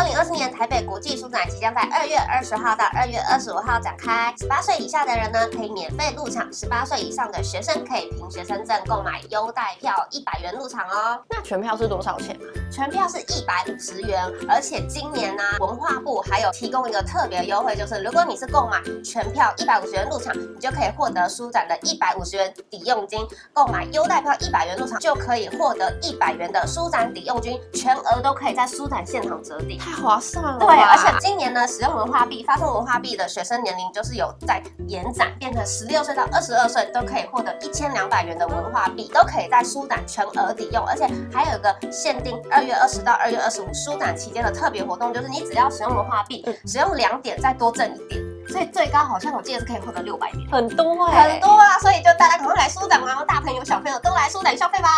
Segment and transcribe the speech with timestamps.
[0.00, 11.20] 二零二四年台北国际书展即将在二月二十号到二月二十五号展开，十八岁以下的人呢可以免费入场，十八岁以上的学生可以凭学生证购买优待票一百元入场哦。
[11.28, 12.48] 那全票是多少钱啊？
[12.72, 23.20] 全票是一百五十元，而且今年呢、啊，文化部还有提供一个特别优惠，就是如果你是购买全票一百五十元入场，你就可以获得书展的一百五十元抵用金；
[23.52, 30.58] 购买优待票一百元入场，就可以获得一百元的书展抵用金，全额都可以在书展现场折抵，太划算了。
[30.58, 51.78] 对，而且今年呢，使用文化币发送文化币的学生年龄就是有在延展，变成十六岁到二十二岁都可以获得一千两百元的文化币，都可以在书展全额抵用，而且还有一个限定二月二十到二月二十五书展期间的特别活动，就是你只要使用文化币，使用两点再多挣一点，所以最高好像我记得是可以获得六百点，很多哎、欸，很多啊！
[51.80, 54.88] 所以就大家赶快来舒展玩，大朋友小朋友都来舒展消费吧。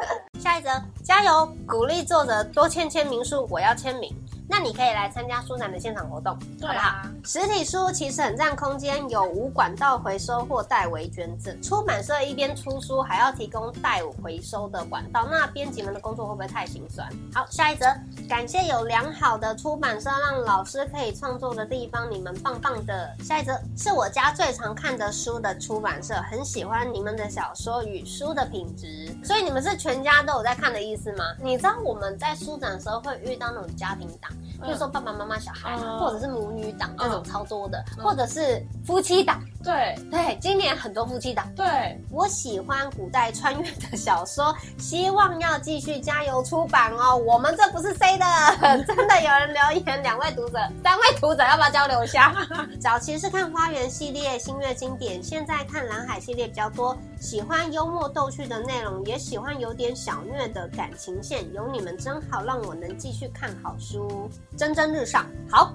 [0.40, 0.70] 下一则，
[1.04, 4.14] 加油，鼓励作者多签签名书，我要签名。
[4.50, 7.14] 那你可以来参加书展的现场活动，对啊，好不好？
[7.24, 11.62] 实体书其实很占空间，有无管道回收或代为捐赠。
[11.62, 17.08] 出版社一边出书，还要提供代回收的管道，那编辑们的工作会不会太心酸？
[17.32, 17.86] 好，下一则，
[18.28, 23.14] 感谢有良好的出版社，让老师可以创作的地方，你们棒棒的。
[23.22, 31.24] 下一则是我家最常看的书的出版社，很喜欢你们的小说与书的品质，所以你们是全家都有在看的意思吗？
[31.40, 34.32] 你知道我们在书展的时候会遇到那种家庭档。
[34.62, 39.42] 比如说爸爸妈妈、小孩，嗯、或者是母女档这种超多的，嗯、或者是夫妻档。
[39.62, 41.46] 对对，今年很多夫妻档。
[41.54, 41.66] 对，
[42.10, 47.14] 我喜欢古代穿越的小说，希望要继续加油出版哦。
[47.14, 48.24] 我们这不是 C 的，
[48.86, 52.34] 真的有人留言，两位读者，三位读者要不要交流一下？
[52.80, 56.96] 早期是看花园系列、星月经典，现在看蓝海系列比较多。
[57.20, 61.52] 喜欢幽默逗趣的内容，也喜欢有点小虐的感情线。
[61.52, 64.29] 有你们真好，让我能继续看好书。
[64.56, 65.74] 蒸蒸日上，好，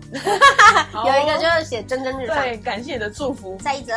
[0.91, 3.57] 好有一个就是写蒸蒸日上，对，感谢你的祝福。
[3.57, 3.93] 再一则，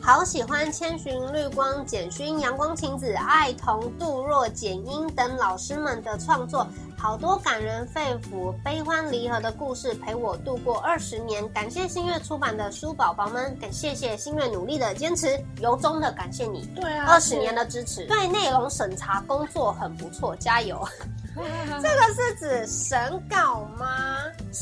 [0.00, 6.66] 好喜欢千寻、绿光、简勋、阳光晴子、爱童、杜若、简英等老师们的创作，
[6.98, 11.48] 好多感人肺腑、悲欢离合的故事陪我度过二十年。
[11.50, 20.80] 感谢新月出版的书宝宝们，感谢谢新月努力的坚持，由衷的感谢你，对啊，二十年的支持，对内容审查工作很不错，加油。
[21.82, 22.98] 这个是指审
[23.28, 24.16] 稿吗？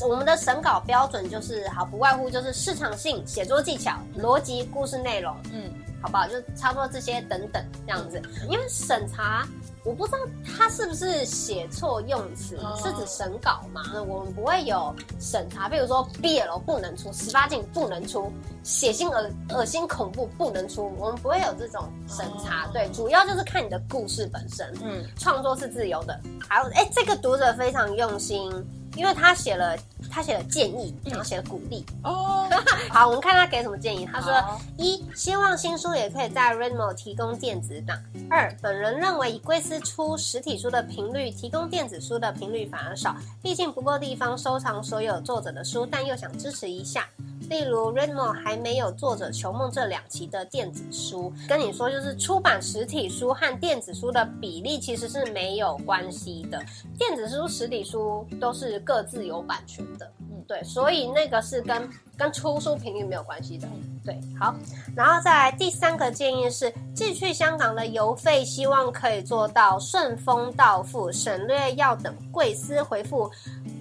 [0.07, 5.71] 我们的审稿标准就是好，不外乎就是市场性、写作技巧、逻辑、故事内容，嗯，
[6.01, 6.27] 好不好？
[6.27, 8.21] 就差不多这些等等这样子。
[8.49, 9.47] 因为审查，
[9.85, 13.83] 我不知道他是不是写错用词，是指审稿吗？
[14.07, 18.31] 我们不会有审查，比如说 BL 不能出，十八禁不能出，
[18.63, 22.67] 血腥恶恶心恐怖不能出，我们不会有这种审查。
[22.73, 26.19] 对，主要就是看你的故事本身，嗯，创作是自由的。
[26.49, 28.51] 还有，哎，这个读者非常用心，
[28.95, 29.77] 因为他写了，
[30.09, 31.85] 他写了建议，然后写了鼓励。
[32.03, 32.47] 哦，
[32.89, 34.07] 好，我们看他给什么建议。
[34.11, 37.97] 他说：一，希望新书也可以在 Readmoo 提供电子档；
[38.29, 47.07] 二，本人认为以贵司出实体书的频率，提供电子书的频率反而少，毕竟不够地方收藏所有作者的书，但又想支持一下。
[47.49, 56.63] 例如 Readmoo 还没有作者求梦这两期的电子书，跟你说就是出版实体书和电子书的比例其实是没有关系的，
[56.97, 63.67] 电子书、实体书都是各自有版权的，嗯，对，所以那个是跟跟出书频率没有关系的，
[64.03, 64.55] 对，好，
[64.95, 73.29] 然后再来第三个建议是寄去香港的邮费，希望可以做到顺丰到付，省略要等贵司回复。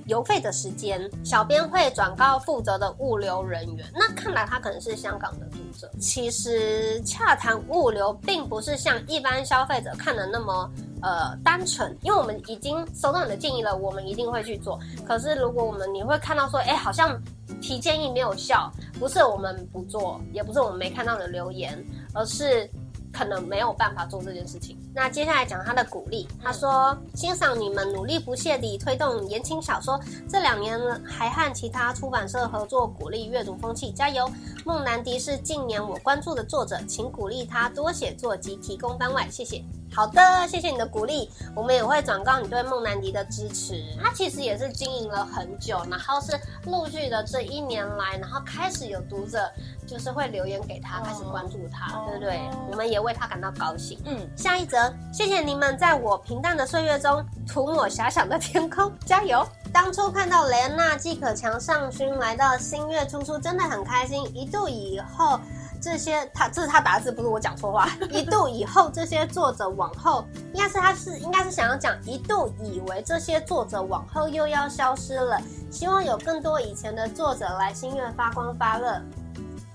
[0.06, 3.86] 邮费的时间，小编会转告负责的物流人员。
[3.94, 5.90] 那看来他可能是香港的读者。
[5.98, 10.70] 其实洽谈物流并不是像一般消费者看的那么
[11.02, 14.78] 呃单纯，因为我们已经收到你的建议了，我们一定会去做。
[15.06, 17.20] 可是如果我们你会看到说，哎，好像
[17.60, 21.82] 提建议没有效，不是我们不做，也不是我们没看到你的留言，
[22.12, 22.68] 而是。
[23.16, 24.76] 可能没有办法做这件事情。
[24.92, 29.98] 那接下来讲他的鼓励，他说欣赏你们努力不懈地推动言情小说，
[30.28, 34.28] 这两年还和其他出版社合作，鼓励阅读风气，加油！
[34.64, 39.62] 孟南迪是近年我关注的作者，请鼓励他多写作及提供番外，谢谢。
[39.94, 43.80] 好的，谢谢你的鼓励，我们也会转告你对梦南迪的支持。
[44.02, 49.48] 他其实也是经营了很久，然后是陆续的这一年来，然后开始有读者
[49.86, 52.40] 就是会留言给他，开始关注他，对不对？
[52.70, 53.96] 我们也为他感到高兴。
[54.04, 59.46] 嗯，下一则，谢谢你们在我平淡的岁月中涂抹遐想的天空，加油！
[59.74, 64.24] 当初看到雷恩娜、季可强、尚勋来到新月出书，真的很开心。
[64.32, 65.40] 一度以后
[65.82, 67.88] 这些他这是他打字，不是我讲错话。
[68.08, 75.36] 一度以后这些作者往后，应该是他是应该是想要讲，一度以为这些作者往后又要消失了。
[75.72, 79.02] 希望有更多以前的作者来新月发光发热。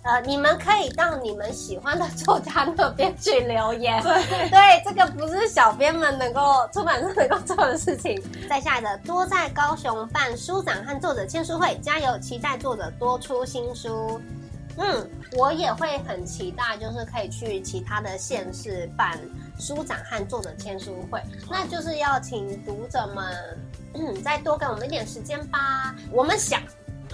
[0.09, 4.01] 呃，你们可以到你们喜欢的作家那边去留言。
[4.01, 8.19] 对对，这个不是小编们能够出版社能够做的事情。
[8.49, 12.17] 在下一个多在高雄办书展和作者签书会，加油！
[12.17, 14.19] 期待作者多出新书。
[14.77, 15.07] 嗯，
[15.37, 19.19] 我也会很期待，就是可以去其他的县市办
[19.59, 21.21] 书展和作者签书会。
[21.51, 23.59] 那就是要请读者们，
[23.93, 25.93] 嗯，再多给我们一点时间吧。
[26.11, 26.59] 我们想。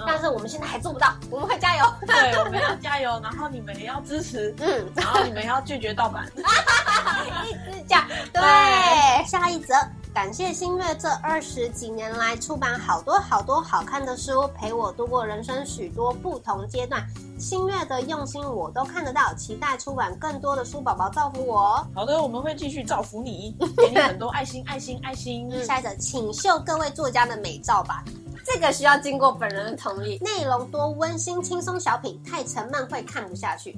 [0.06, 1.86] 但是我们现在还做不到，我们会加油。
[2.06, 6.25] 对，我们要加油，然后你们也要支持，嗯，然后你们要拒绝盗版，
[7.47, 8.07] 一直讲。
[8.33, 9.74] 对，对，下一则，
[10.13, 17.06] 感谢新月这二十几年来出版好多好多好看的书，陪我度过人生许多不同阶段。
[17.38, 21.86] 新月的用心我都看得到，期待出版更多的书，宝宝造福我。
[21.94, 25.51] 好的，我们会继续造福你，给你很多爱心，爱心，爱心。
[25.65, 28.03] 下一则，请秀各位作家的美照吧。
[28.45, 30.19] 这个需要经过本人的同意。
[30.21, 33.75] 内容多温馨轻松小品，太沉闷会看不下去。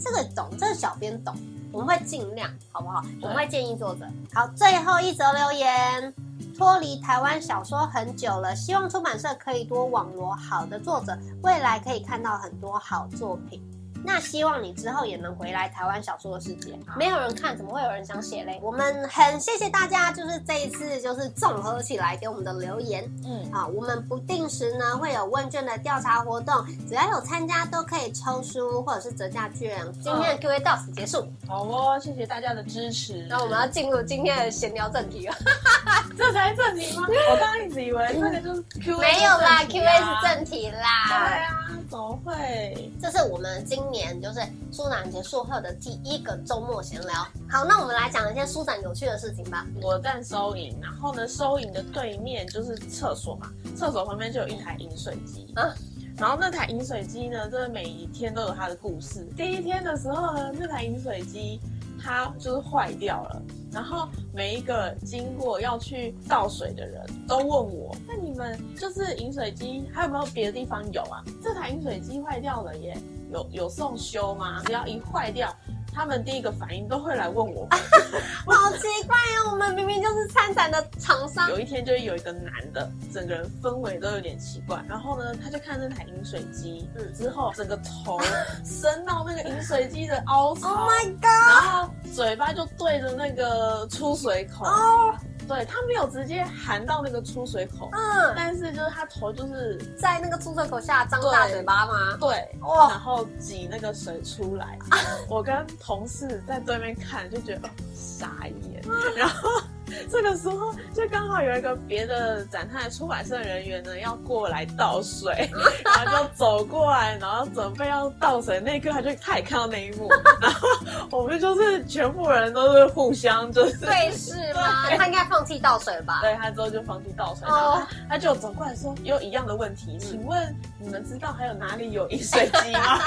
[0.00, 1.32] 这个懂，这个小编懂，
[1.70, 3.00] 我们会尽量，好不好？
[3.22, 4.04] 我们会建议作者。
[4.34, 6.12] 好，最后一则留言，
[6.56, 13.62] 脱离台湾小说很久了，希望出版社可以多网罗好的作者，未来可以看到很多好作品。
[14.04, 16.78] 那希望你之后也能回来台湾小说的世界。
[16.96, 18.58] 没有人看，怎么会有人想写嘞？
[18.62, 23.04] 我们很谢谢大家，就是这一次就是综合起来给我们的留言。
[23.24, 29.80] 嗯，啊，我们不定时呢会有问卷的调查活动，只要有参加都可以抽书或者是折价券。
[30.02, 31.26] 今天的 Q&A 到此结束。
[31.46, 33.26] 好哦，谢谢大家的支持。
[33.28, 35.34] 那我们要进入今天的闲聊正题了。
[36.16, 37.06] 这才是正题吗？
[37.08, 38.98] 我刚刚一直以为那个就是 Q&A。
[38.98, 40.80] 没有啦，Q&A 是正题啦。
[41.08, 42.92] 对啊，怎么会？
[43.00, 44.40] 这是我们今年就是
[44.70, 47.14] 书展结束后的第一个周末闲聊。
[47.48, 49.66] 好，那我们来讲一些书展有趣的事情吧。
[49.80, 55.50] 我站收银，然后呢，收银的对面就是厕所嘛，厕所旁边就有一台饮水机。
[55.56, 55.74] 啊，
[56.18, 59.26] 然后那台饮水机呢，真的每一天都有它的故事。
[59.34, 61.58] 第一天的时候呢，那台饮水机
[62.02, 63.42] 它就是坏掉了，
[63.72, 71.24] 然后每一个经过要去倒水的人都问我，那你们就是饮水机还有没有别的地方有啊？
[71.42, 72.96] 这台饮水机坏掉了耶。
[73.30, 74.62] 有有送修吗？
[74.64, 75.54] 只要一坏掉，
[75.98, 77.66] 他们第一个反应都会来问我。
[78.46, 81.50] 好奇怪哦，我们明明就是参展的厂商。
[81.50, 84.80] 有一天就是有一个男的，整个人氛围都有点奇怪。
[84.88, 88.16] 然后呢，他就看那台饮水机，嗯，之后整个头
[88.64, 91.24] 伸到那个饮水机的凹槽，Oh my God！
[91.24, 94.66] 然后嘴巴就对着那个出水口。
[94.66, 95.16] Oh.
[95.48, 102.16] 对，他没有直接含到那个出水口，嗯，但是就是他头就是在那个出水口下张大嘴巴吗？
[102.20, 104.78] 对，哇，然后挤那个水出来。
[105.28, 108.82] 我跟同事在对面看，就觉得哦，傻眼，
[109.16, 109.48] 然后。
[110.10, 115.50] 这个时候就刚好有一个别的展台出版社人员呢要过来倒水，
[115.84, 120.08] 然后就走过来，然后准备要倒水那一刻，他就他也看到那一幕，
[120.40, 120.68] 然后
[121.10, 124.88] 我们就是全部人都是互相就是对视吗？
[124.96, 126.20] 他应该放弃倒水吧？
[126.22, 132.98] 对，他之后就放弃倒水，然后他就走过来说有一样的问题，请问你们知道还有哪里有饮水机吗？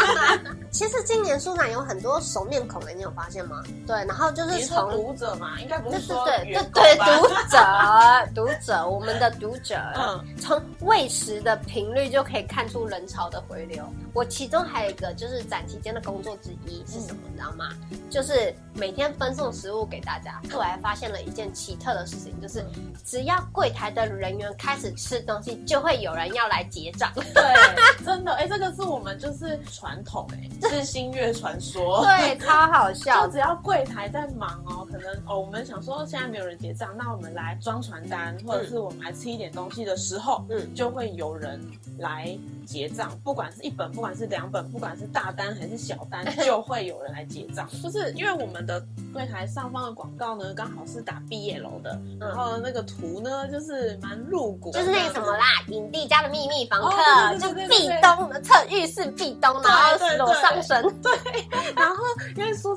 [0.71, 3.61] 其实今年书展有很多熟面孔的，你有发现吗？
[3.85, 6.70] 对，然后就是从读者嘛，应该不是说对对对。
[6.73, 7.57] 对读者，
[8.33, 13.83] 读者，我们的读者，嗯，从喂食的频率就可以看出人潮的回流。
[14.13, 17.69] 我其中还有一个就是展期间的工作之一是什么，你知道吗？
[18.09, 20.41] 就是每天分送食物给大家。
[20.51, 22.65] 后来发现了一件奇特的事情，就是
[23.05, 27.11] 只要柜台的人员开始吃东西，就会有人要来结账。
[27.15, 27.23] 对，
[28.05, 32.03] 真的，哎、欸，这个是我们就是传统、欸，哎，是新月传说。
[32.03, 33.25] 对，超好笑。
[33.25, 41.59] 就只要柜台在忙哦，可能哦，我们想说现在没有人结账，那我们来装传单，或者是我们来吃一点东西的时候，嗯，就会有人
[41.97, 47.67] 来结账，不管是一本，不管是两本，不管是大单还是小单， 就会有人来结账。
[47.81, 61.11] 就是因为我们的柜台上方的广告呢，刚好是打毕业楼的，然后那个图呢，就是蛮露骨，就是那个什么啦，影帝家的秘密房客，就壁咚的侧浴室壁咚，然后裸上身，对。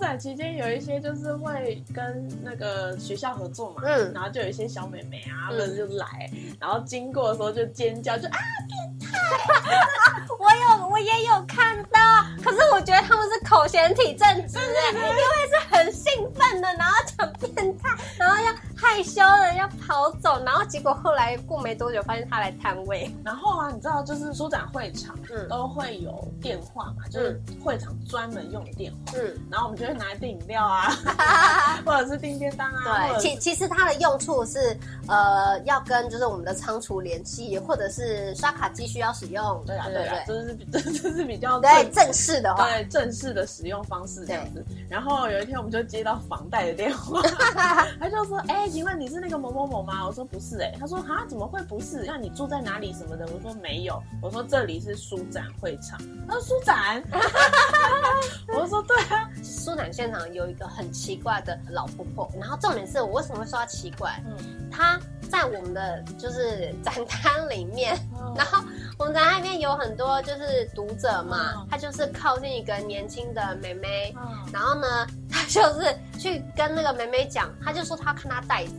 [0.04, 6.30] 展期间有一些就是会跟那个学校合作嘛，嗯，然后就有一些小美眉啊，或者就来，
[6.60, 9.18] 然后经过的时候就尖叫，就啊变态。
[10.38, 12.00] 我有，我也有看到，
[12.42, 15.10] 可是我觉得他们是口嫌体正直哎，因为
[15.50, 18.52] 是很兴奋的，然后讲变态，然后要
[18.84, 23.10] 害羞了要跑走，然后结果后来过没多久，发现他来摊位。
[23.24, 30.90] 然后啊，你知道就是书展会场，嗯，都会有电话嘛，就是会场专门用的电话，嗯，然后我们就会拿来订饮料啊，
[31.84, 33.08] 或者是订便当啊。
[33.08, 34.76] 对，其其实它的用处是，
[35.08, 39.62] 呃，要跟就是我们的仓储联系，或者是刷卡机需要使用。
[39.66, 44.64] 对啊，对啊，这是这 这是比较对正式的话，对正式的使用方式这样子。
[44.90, 47.22] 然后有一天我们就接到房贷的电话，
[47.98, 50.04] 他就说，哎，请问你是那个某某某吗？
[50.04, 52.02] 我说不是，哎，他说啊，怎么会不是？
[52.08, 53.24] 那你住在哪里什么的？
[53.32, 55.96] 我说没有，我说这里是书展会场。
[56.26, 57.00] 他说书展，
[58.52, 64.20] 我说对啊，书展现场有一个很奇怪的老婆婆，然后重点是我为什么会说她奇怪？
[64.26, 64.98] 嗯，她
[65.30, 67.96] 在我们的就是展摊里面，
[68.34, 68.60] 然后
[68.98, 74.12] 我们展摊里面有很多就是读者嘛，她就是靠近一个年轻的妹妹，
[74.52, 78.72] 然后呢，她就是去跟那个妹妹讲，他就说他看他袋子，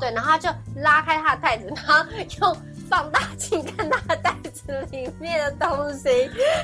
[0.00, 2.04] 对，然后他就拉开他的袋子，然后
[2.40, 2.56] 用。
[2.88, 6.08] 放大镜看他的袋子里面的东西，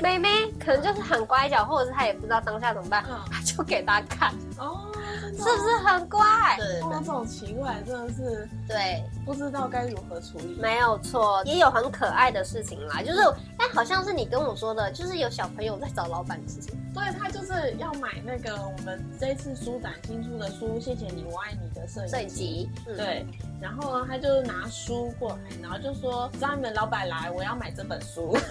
[0.01, 0.27] 妹妹
[0.59, 4.91] 可能就是很乖巧，或者是他也不知道当下怎么办，他就给他看哦，
[5.37, 6.25] 是不是很乖？
[6.57, 10.55] 对，碰到这种奇怪真的是对，不知道该如何处理。
[10.61, 13.19] 没有错，也有很可爱的事情啦，就是
[13.57, 16.79] 哎好像是你跟我说的，就是有小朋友在找老板的事情。
[16.93, 22.69] 对，他就是要买那个我们这次书展新出的书，谢谢你，我爱你的摄影集。
[22.85, 23.25] 对，
[23.59, 28.31] 然后呢，他就拿书过来，然后就说：“让你们老板来，我要买这本书。”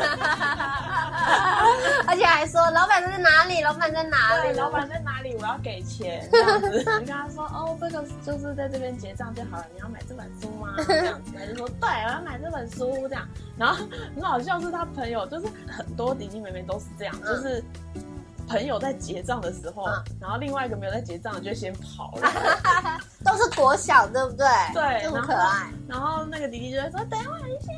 [2.06, 3.62] 而且还说：“老板在哪里？
[3.62, 4.52] 老板在哪里？
[4.52, 5.34] 老板在哪里？
[5.36, 6.68] 我要给钱。”这样子，
[7.00, 9.64] 你跟他说：“哦，这个就是在这边结账就好了。
[9.72, 17.62] 你要买这本书吗？”这样子，他就说：“对，我要买这本书。”这样，然后很好笑是他朋友，就是很多弟弟妹妹都是这样，就是。
[18.46, 22.30] 朋友在结账的时候，嗯、然后另外一个没有在结账的就先跑了，
[23.24, 24.46] 都是国小，对不对？
[24.74, 25.72] 对，这么可爱。
[25.88, 27.72] 然后，然后那个弟弟就会说：“等我一下，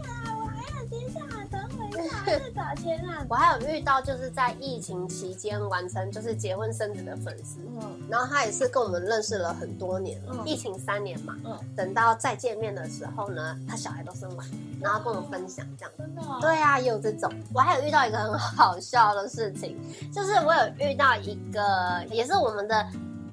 [2.36, 14.46] 我一下，再找钱啊。”我还有遇到就是在疫情期间完成就是结婚生子的粉丝，嗯，然后他也是跟我们认识了很多年了，嗯、疫情三年嘛，嗯，等到再见面的时候呢，他小孩都生完，
[14.80, 17.32] 然后跟我们分享这样，真的、哦，对啊，也有这种。
[17.52, 19.76] 我还有遇到一个很好笑的事情，
[20.12, 22.86] 就是我有遇到一个也是我们的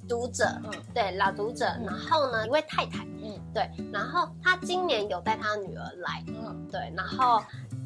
[0.07, 7.41] 读者，嗯，对，老读者，嗯、然后呢一位太太，嗯，对，然后他今年有带他女儿来，嗯，对，然后。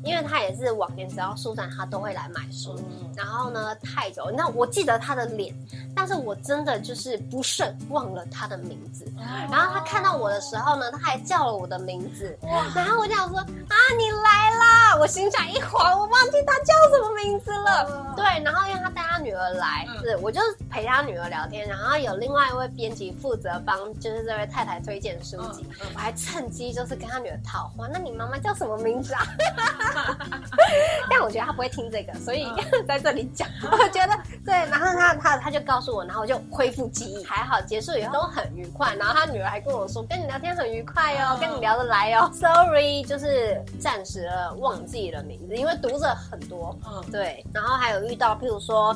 [0.08, 2.74] 因为他也是往年只要书展，他都会来买书。
[2.78, 5.54] 嗯、然后呢，太久，那我记得他的脸，
[5.96, 9.06] 但是我真的就是不慎忘了他的名字。
[9.18, 9.22] 哦、
[9.52, 12.38] 然后他看到我的时候呢，他还叫了我的名字。
[12.44, 14.98] 哇然后我就想说啊，你来啦！
[15.00, 17.84] 我心想一慌，我忘记他叫什么名字了。
[17.84, 21.68] 哦、对，然后因为他带他女儿来，嗯、是我就陪他女儿聊天。
[21.68, 25.66] 然后有另外一位编辑负责帮，就是这位太太推荐书籍。
[25.94, 29.24] 我还趁机就是跟他女儿讨话，那你妈妈叫什么名字啊？
[31.10, 32.48] 但我觉得他不会听这个，所以
[32.88, 33.48] 在这里讲。
[33.72, 38.96] 我觉得对，然后他他他就告诉我，然后我就恢复记忆，还好结束以后都很愉快。
[38.96, 42.30] 然后他女儿还跟我说，跟你聊天很愉快哦，跟你聊得来哦。
[42.34, 46.78] Sorry，就是暂时忘记了名字，因为读者很多。
[46.86, 47.46] 嗯，对。
[47.54, 48.96] 然后还有遇到，譬如说。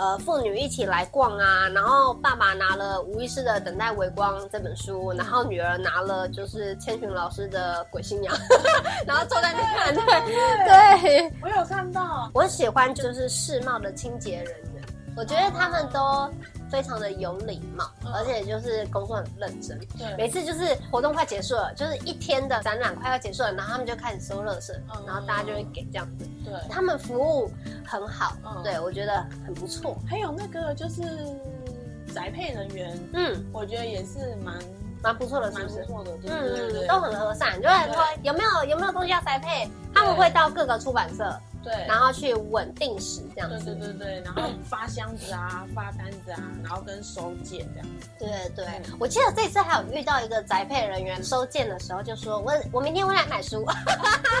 [0.00, 8.34] 呃，父女一起来逛啊，然后爸爸拿了吴医师的《等待微光》这本书，然后女儿拿了就是千寻老师的《鬼新娘》，
[9.06, 9.94] 然后坐在那看。
[9.94, 10.02] 对
[11.02, 12.30] 对，我有看到。
[12.32, 14.82] 我喜欢就是世贸的清洁人员，
[15.18, 16.32] 我觉得他们都。
[16.70, 19.78] 非常的有礼貌，而且就是工作很认真。
[19.98, 24.72] 对，每次就是活动快结束了，就是一天的展览快要结束了，然后他们就开始收乐圾，
[25.06, 26.24] 然后大家就会给这样子。
[26.44, 27.50] 对，他们服务
[27.84, 29.98] 很好，对，我觉得很不错。
[30.08, 31.02] 还有那个就是
[32.14, 34.54] 宅配人员，嗯，我觉得也是蛮
[35.02, 41.34] 蛮不错的，蛮不错的，嗯嗯，都很和善，就会说有没有有没有东西要宅配，他们会到各个出版社。
[41.62, 48.08] 对，然后去稳定时这样子，对对对对，然后发箱子啊，发单子啊，然后跟收件这样子。
[48.18, 48.66] 对对，
[48.98, 53.64] 我记得这次还有遇到一个宅配人员收件的时候就说：“我我明天会来买书。”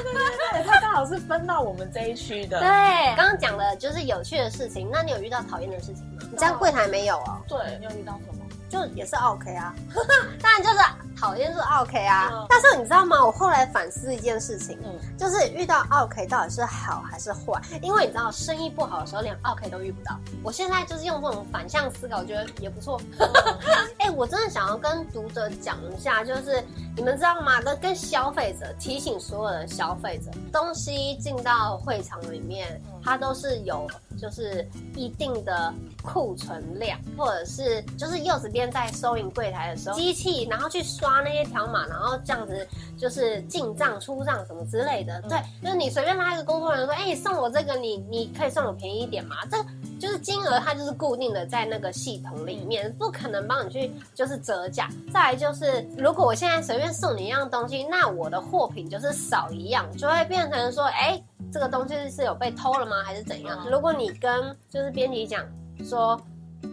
[0.02, 2.60] 对对对，他刚好是分到我们这一区的。
[2.60, 2.68] 对，
[3.16, 6.22] 刚刚讲的就是有趣的事情，那你有遇到讨厌的事情吗？
[6.30, 7.40] 你在柜台没有哦？
[7.46, 8.39] 对，你有遇到什么？
[8.70, 9.74] 就也是 OK 啊，
[10.40, 10.78] 当然就是
[11.20, 12.30] 讨厌是 OK 啊。
[12.32, 13.22] 嗯、但是你知道吗？
[13.22, 17.60] 我后来反思一件事情，嗯，就是遇到 OK 到底是好还是坏？
[17.82, 20.16] 因为你知道生意不好的时候连 OK 都遇不到。
[20.42, 23.00] 我现在就是用这种反向思考，我觉得也不错。
[23.98, 26.64] 哎、欸，我真的想要跟读者讲一下，就是
[26.96, 27.60] 你们知道吗？
[27.60, 33.86] 跟跟消费者提醒所有的消费者，东西进到会场里面，它都是有
[34.18, 35.72] 就是一定的。
[36.02, 42.66] 库存量，或者是就是柚子边在收银柜台的时候，机器然后去刷刷那些条码，然后这样子
[42.96, 45.20] 就是进账出账什么之类的。
[45.28, 49.36] 对，就是你随便拉一个工作人员说，哎，你送我这个，你你可以送我便宜一点吗？
[49.50, 49.58] 这
[50.00, 54.88] 就是金额，它就是固定的在那个系统里面，不可能帮你去就是折价。
[55.12, 63.02] 再来就是，如果我现在随便送你一样东西，那我的货品就是少一样，就会变成说，哎，这个东西是有被偷了吗？
[63.04, 63.68] 还是怎样？
[63.70, 65.44] 如果你跟就是编辑讲
[65.84, 66.18] 说，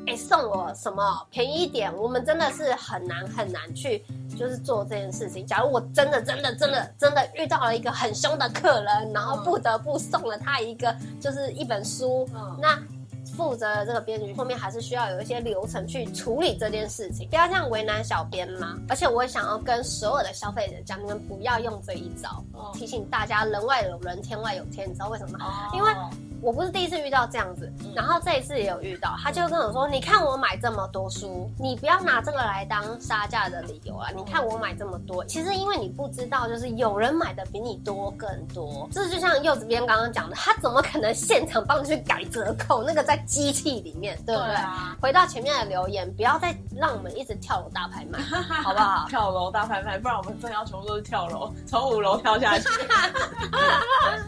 [0.07, 4.05] 哎，送我什么便宜一点，我们真的是很难很难去
[4.37, 5.45] 就是做这件事情。
[5.45, 12.25] 假如我真的真的真的真的遇到了一个很凶的客人，然后不得不送了他一个就是一本书，
[12.61, 12.79] 那。
[13.37, 18.75] 负责的这个编辑后面还是需要有一些流程去处理这件事情，不要这样为难小编嘛。
[18.89, 22.43] 而且我也想要跟所有的消费者讲，你们不要用这一招。
[22.73, 25.69] 提醒大家，人外有人，天外有天，你知道为什么吗？
[25.73, 25.93] 因为。
[26.41, 34.09] 我不是第一次遇到这样子，然后这一次也有遇到，他就跟我说：“你看我买这么多书，你不要拿这个来当杀价的理由啊！
[34.15, 38.87] 你看我买这么多，其实因为你不知道，就是有人买的比你多更多。
[38.91, 42.83] 这就像柚子边刚刚讲的，他怎么可能现场帮你去改折扣？
[42.83, 44.47] 那个在机器里面，对不对？
[44.47, 48.19] 对啊、回到前面的留言，不要再让我们一直跳楼大拍卖，
[48.63, 49.05] 好不好？
[49.09, 52.67] 跳楼大拍卖，不然我们真要全部都是跳楼，从五楼跳下去。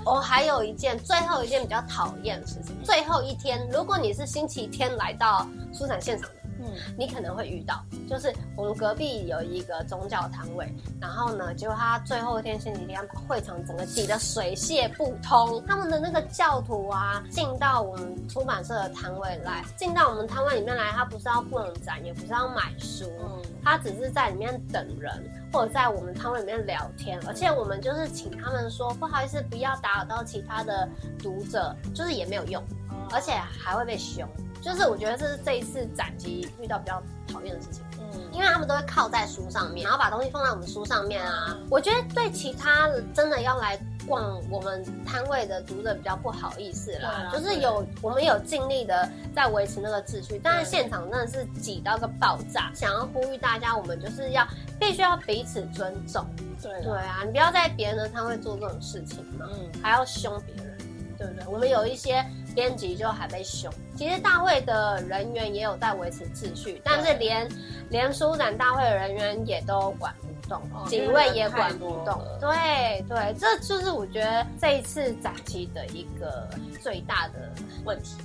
[0.03, 1.98] 我 还有一件，最后一件比较讨。
[1.99, 2.73] 讨厌的事情。
[2.81, 6.29] 最后一天，如果你是星期天来到书展现场，
[6.59, 6.65] 嗯，
[6.97, 15.63] 你可能会遇到，就是我们隔壁有一个宗教摊位，然后呢，结果他最后一天星期天把会场整个挤得水泄不通。
[15.67, 25.11] 他们的那个教徒啊，进到我们出版社的摊位来，进到我们摊位里面来，他不是要逛展，也不是要买书，嗯，他只是在里面等人。
[25.51, 30.87] 或者在我们摊位里面聊天，而且我们就是请他们说不好意思，不要打扰到其他的
[31.17, 32.63] 读者，就是也没有用，
[33.11, 34.27] 而且还会被凶。
[34.61, 37.01] 就是我觉得这是这一次展期遇到比较
[37.31, 37.81] 讨厌的事情。
[37.99, 41.57] 嗯，因为他们都会靠在书上面，然后把东西放在我们书上面啊。
[41.69, 43.79] 我觉得对其他真的要来。
[44.07, 52.71] 逛我们摊位的读者比较不好意思啦，就是有我们有尽力的在维持那个秩序，但是现场真的是挤到个爆炸。
[52.73, 54.47] 想要呼吁大家，我们就是要
[54.79, 56.25] 必须要彼此尊重。
[56.59, 60.77] 对对啊，你不要在别人的摊位做这种事情嘛，嗯，还要凶别人，
[61.15, 61.45] 对不对？
[61.45, 62.25] 我们有一些
[62.55, 63.71] 编辑就还被凶。
[63.95, 67.49] 其实大会的人员也有在维持秩序，但是连
[67.89, 70.61] 连书展大会的人员也都管不动。
[70.87, 76.49] 警卫也管不动，对对，这就是我觉得这一次展期的一个
[76.81, 77.51] 最大的
[77.85, 78.15] 问题。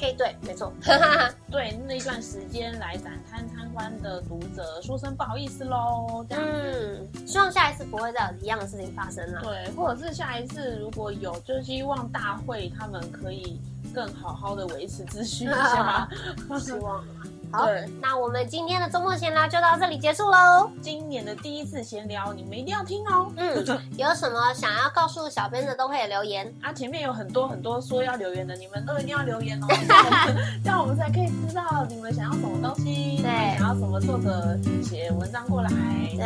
[0.00, 0.72] 嘿，对，没错，
[1.50, 7.08] 对那一段时间来展摊参观的读者说声不好意思喽，这样子。
[7.14, 9.40] 嗯，希望下一次不会再有一样的事情发生了。
[9.42, 13.60] 对，或者是下一次如果有，就希望大会他们可以
[13.92, 16.08] 更好好的维持秩序一下，
[16.60, 17.04] 希望。
[17.50, 17.66] 好，
[18.00, 20.70] 那我们今天的周末闲聊就到这里结束喽。
[20.82, 23.32] 今年的第一次闲聊，你们一定要听哦。
[23.36, 23.64] 嗯，
[23.96, 26.72] 有什么想要告诉小编的，都可以留言啊。
[26.72, 29.66] 前面有很多很多说要留言的，你们都一定要留言哦，
[30.62, 35.70] 这样我们才可以知道你们想要什么东西，对，想要什么作者写文章过来，
[36.12, 36.20] 对，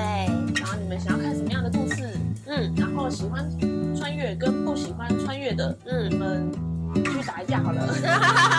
[0.60, 3.48] 然后你们想要看什么样的故事，嗯，然后喜欢
[3.96, 6.50] 穿越跟不喜欢穿越的，嗯，你们
[6.94, 7.86] 去打一架好了。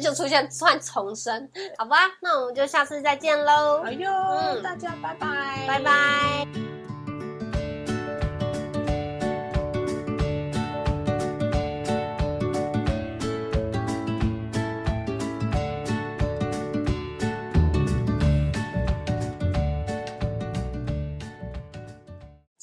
[0.00, 1.96] 就出现算重生，好吧？
[2.20, 3.82] 那我们就下次再见喽！
[3.84, 6.61] 哎呦，嗯，大家拜拜，拜拜。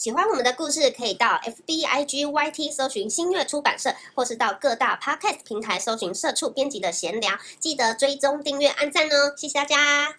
[0.10, 10.16] 喜欢我们的故事，可以到 F B I G Y T 搜寻新月出版社，或是到各大 Podcast 平台搜寻社畜编辑的闲聊，记得追踪订阅按赞哦，谢谢大家。